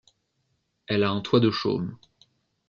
[0.87, 1.95] Elle a un toit de chaume.